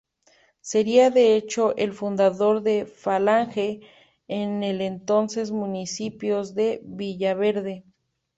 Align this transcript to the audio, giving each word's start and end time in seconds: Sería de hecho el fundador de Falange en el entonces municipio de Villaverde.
Sería 0.61 1.11
de 1.11 1.35
hecho 1.35 1.75
el 1.77 1.93
fundador 1.93 2.63
de 2.63 2.87
Falange 2.87 3.81
en 4.27 4.63
el 4.63 4.81
entonces 4.81 5.51
municipio 5.51 6.43
de 6.43 6.81
Villaverde. 6.83 7.83